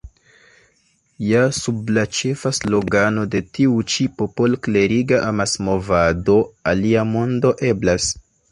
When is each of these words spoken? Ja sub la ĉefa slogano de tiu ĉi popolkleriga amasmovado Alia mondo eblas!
Ja 1.31 1.41
sub 1.57 1.91
la 1.97 2.05
ĉefa 2.19 2.51
slogano 2.59 3.25
de 3.35 3.41
tiu 3.59 3.75
ĉi 3.95 4.07
popolkleriga 4.23 5.23
amasmovado 5.29 6.39
Alia 6.73 7.05
mondo 7.15 7.57
eblas! 7.73 8.13